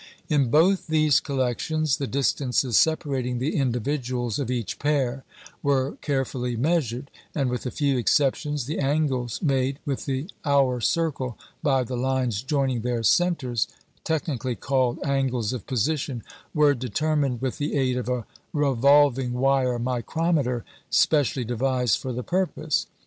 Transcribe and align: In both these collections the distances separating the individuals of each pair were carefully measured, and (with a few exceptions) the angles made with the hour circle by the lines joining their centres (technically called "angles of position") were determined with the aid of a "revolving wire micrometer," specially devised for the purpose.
In 0.29 0.49
both 0.49 0.87
these 0.87 1.19
collections 1.19 1.97
the 1.97 2.07
distances 2.07 2.75
separating 2.75 3.37
the 3.37 3.55
individuals 3.55 4.39
of 4.39 4.49
each 4.49 4.79
pair 4.79 5.25
were 5.61 5.95
carefully 6.01 6.55
measured, 6.55 7.11
and 7.35 7.51
(with 7.51 7.67
a 7.67 7.69
few 7.69 7.99
exceptions) 7.99 8.65
the 8.65 8.79
angles 8.79 9.43
made 9.43 9.77
with 9.85 10.05
the 10.05 10.27
hour 10.43 10.79
circle 10.81 11.37
by 11.61 11.83
the 11.83 11.95
lines 11.97 12.41
joining 12.41 12.81
their 12.81 13.03
centres 13.03 13.67
(technically 14.03 14.55
called 14.55 14.97
"angles 15.05 15.53
of 15.53 15.67
position") 15.67 16.23
were 16.51 16.73
determined 16.73 17.39
with 17.39 17.59
the 17.59 17.75
aid 17.75 17.95
of 17.95 18.09
a 18.09 18.25
"revolving 18.53 19.33
wire 19.33 19.77
micrometer," 19.77 20.65
specially 20.89 21.45
devised 21.45 21.99
for 21.99 22.11
the 22.11 22.23
purpose. 22.23 22.87